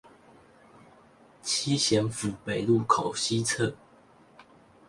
[1.43, 3.75] 七賢府北路口西側